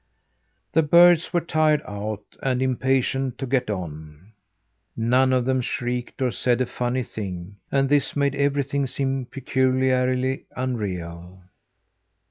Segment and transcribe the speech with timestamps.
[0.71, 4.31] The birds were tired out and impatient to get on.
[4.97, 10.45] None of them shrieked or said a funny thing, and this made everything seem peculiarly
[10.55, 11.37] unreal.